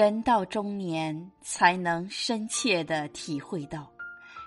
[0.00, 3.92] 人到中年，才能深切的体会到，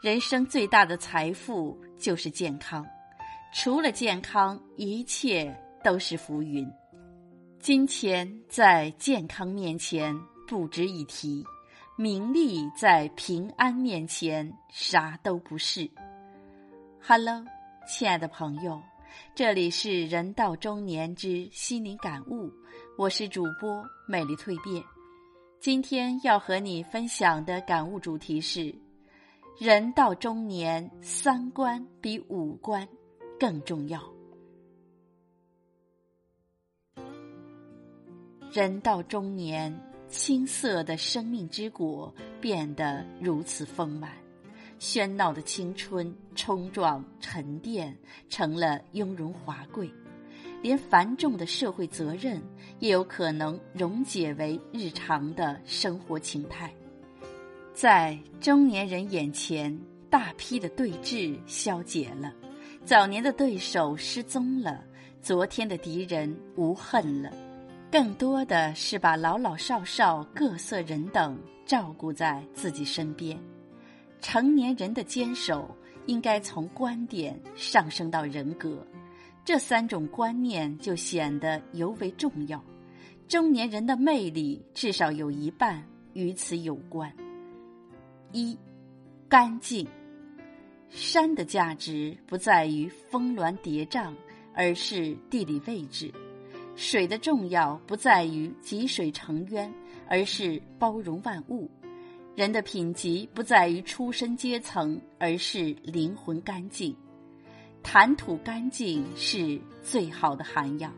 [0.00, 2.84] 人生最大的财富就是健康。
[3.54, 6.68] 除了健康，一切都是浮云。
[7.60, 10.12] 金钱在健康面前
[10.48, 11.44] 不值一提，
[11.96, 15.88] 名利在平安面前啥都不是。
[17.00, 17.44] Hello，
[17.86, 18.82] 亲爱的朋友，
[19.32, 22.50] 这里是人到中年之心灵感悟，
[22.98, 24.82] 我是主播美丽蜕变。
[25.66, 28.72] 今天要和你分享的感悟主题是：
[29.58, 32.86] 人到中年，三观比五官
[33.36, 34.00] 更重要。
[38.52, 39.76] 人到中年，
[40.08, 44.12] 青涩的生命之果变得如此丰满，
[44.78, 47.92] 喧闹的青春冲撞沉淀，
[48.28, 49.92] 成了雍容华贵。
[50.62, 52.42] 连繁重的社会责任
[52.80, 56.72] 也有可能溶解为日常的生活情态，
[57.72, 59.78] 在中年人眼前，
[60.10, 62.32] 大批的对峙消解了，
[62.84, 64.82] 早年的对手失踪了，
[65.20, 67.30] 昨天的敌人无恨了，
[67.92, 73.38] 更多的是把老老少少各色人等照顾在自己身边。
[74.20, 75.70] 成年人的坚守，
[76.06, 78.84] 应该从观点上升到人格。
[79.46, 82.60] 这三种观念就显得尤为重要。
[83.28, 85.80] 中年人的魅力至少有一半
[86.14, 87.10] 与此有关。
[88.32, 88.58] 一，
[89.28, 89.86] 干净。
[90.88, 94.12] 山的价值不在于峰峦叠嶂，
[94.52, 96.10] 而是地理位置；
[96.74, 99.72] 水的重要不在于积水成渊，
[100.08, 101.70] 而是包容万物；
[102.34, 106.96] 人的品级不在于出身阶层，而是灵魂干净。
[107.88, 110.92] 谈吐干净是最好的涵养。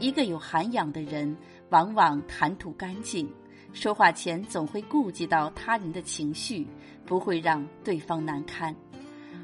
[0.00, 1.36] 一个有涵养的人，
[1.68, 3.30] 往往谈吐干净，
[3.74, 6.66] 说话前总会顾及到他人的情绪，
[7.04, 8.74] 不会让对方难堪。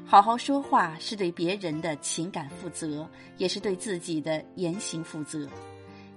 [0.03, 5.47] 好好说话是对别人的情感负责，也是对自己的言行负责。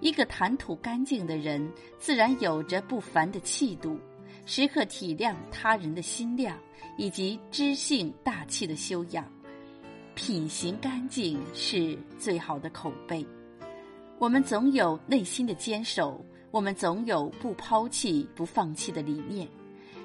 [0.01, 4.01] 一个谈吐干净的人，自然有着不凡的气度，
[4.47, 6.59] 时刻体谅他人的心量，
[6.97, 9.23] 以及知性大气的修养。
[10.15, 13.27] 品行干净是最好的口碑。
[14.19, 19.47] 我们总有内心的坚守，我们总有不抛弃、不放弃的理念。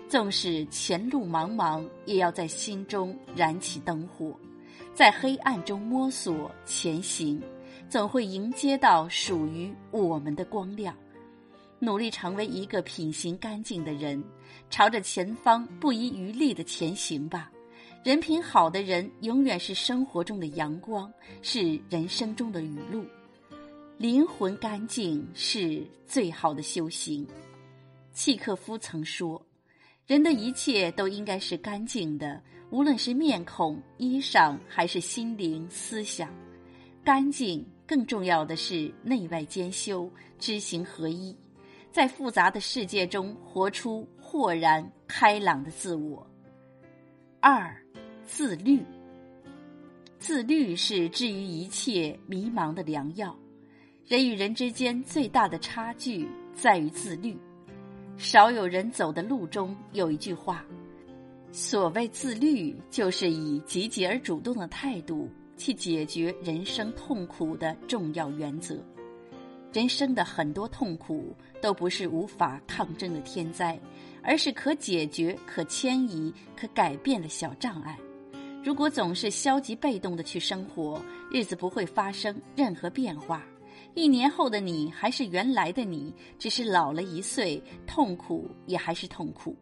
[0.08, 4.36] 纵使前路茫茫，也要在心中燃起灯火，
[4.96, 7.40] 在黑暗中摸索前行，
[7.88, 10.96] 总会迎接到属于我们的光亮。
[11.78, 14.22] 努力成为一个品行干净的人，
[14.72, 17.52] 朝着前方不遗余力的前行吧。
[18.02, 21.12] 人品好的人，永远是生活中的阳光，
[21.42, 23.06] 是人生中的雨露。
[23.98, 27.28] 灵魂干净是最好的修行。
[28.14, 29.46] 契诃夫曾说
[30.08, 36.34] ：“人的一切都应该是干净的，无论是面孔、衣裳，还是心灵、思想。
[37.04, 41.36] 干净更重要的是内外兼修，知行合一，
[41.92, 46.26] 在复杂的世界中活出豁然开朗的自我。”
[47.42, 47.76] 二。
[48.32, 48.80] 自律，
[50.20, 53.36] 自律是治愈一切迷茫的良药。
[54.06, 57.36] 人与人之间最大的差距在于自律。
[58.18, 60.64] 少有人走的路中有一句话：
[61.52, 68.78] 所谓自律，就是以积极而主动的态度去解决人生痛苦的重要原则。
[69.74, 73.78] 人生的很多痛苦都不是无法抗争的天灾，
[74.22, 77.98] 而是可解决、可迁移、可改变的小障碍。
[78.62, 83.44] 如果总是消极被动的去生活，日子不会发生任何变化。
[83.96, 89.56] 一年后的你还是原来的你，只是老了一岁，痛苦也还是痛苦。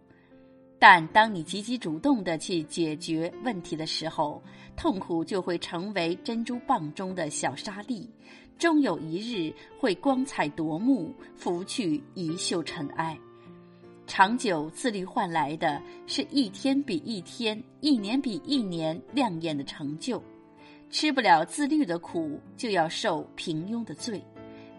[0.80, 4.42] 但当你积极主动的去解决问题的时候，
[4.76, 8.10] 痛苦就会成为珍珠蚌中的小沙粒，
[8.58, 13.18] 终有一日会光彩夺目，拂去一袖尘埃。
[14.08, 20.24] 长久自律换来的是一天比一天、一年比一年亮眼的成就。
[20.90, 24.24] 吃不了自律的苦，就要受平庸的罪。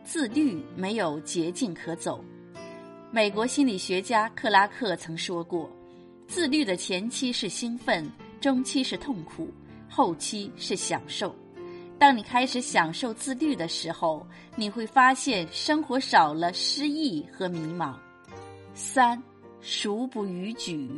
[0.03, 2.25] 自律没有捷径可走。
[3.11, 5.71] 美国心理学家克拉克曾说过
[6.27, 8.11] ：“自律的前期是兴奋，
[8.41, 9.53] 中期是痛苦，
[9.87, 11.35] 后期是享受。
[11.99, 14.27] 当你开始享受自律的时候，
[14.57, 17.95] 你会发现生活少了失意和迷茫。”
[18.79, 19.21] 三，
[19.61, 20.89] 孰不逾矩？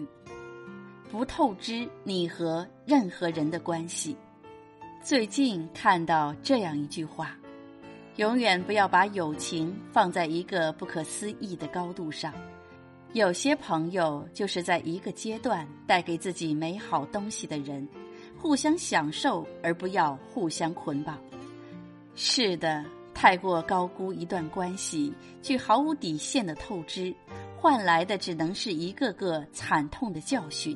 [1.10, 4.14] 不透支你和任何人的关系。
[5.02, 7.34] 最近看到这样一句话：
[8.16, 12.34] 永远不要把友情放在一个不可思议的高度上。
[13.14, 17.88] 有些朋友就是在一个阶段带给自己美好东西的人，
[18.38, 21.18] 互相享受，而不要互相捆绑。
[22.14, 22.84] 是的，
[23.14, 27.14] 太过高估一段关系，去毫无底线的透支，
[27.60, 30.74] 换来的只能是一个个惨痛的教训。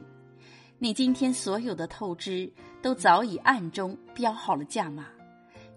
[0.78, 2.52] 你今天所有的透支，
[2.82, 5.06] 都早已暗中标好了价码。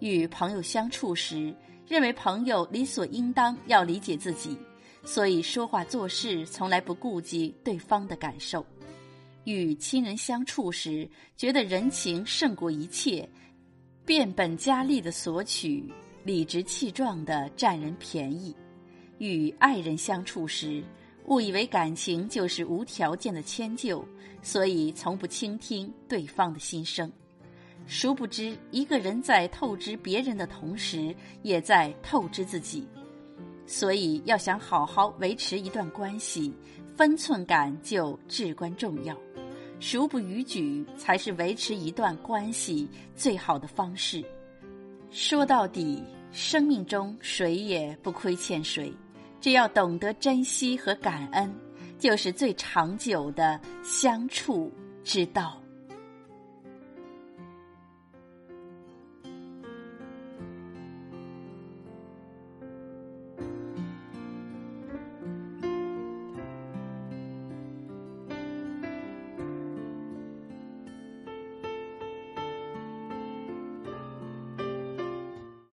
[0.00, 1.54] 与朋友相处时，
[1.86, 4.54] 认为朋友理所应当要理解自己，
[5.02, 8.60] 所以说话做事从来不顾及对方的感受；
[9.44, 11.08] 与亲人相处时，
[11.38, 13.26] 觉得人情胜过一切，
[14.04, 15.90] 变本加厉的索取，
[16.22, 18.54] 理直气壮的占人便宜；
[19.18, 20.82] 与爱人相处时，
[21.26, 24.04] 误以为感情就是无条件的迁就，
[24.42, 27.10] 所以从不倾听对方的心声。
[27.86, 32.86] 殊不知，一个人在透支别人的同时，也在透支自己。
[33.66, 36.52] 所以，要想好好维持一段关系，
[36.96, 39.16] 分寸感就至关重要。
[39.80, 44.24] 孰不逾矩，才是维持一段关系最好的方式。
[45.10, 48.92] 说到底，生命中谁也不亏欠谁。
[49.40, 51.52] 只要懂得珍惜和感恩，
[51.98, 54.72] 就是最长久的相处
[55.04, 55.60] 之道。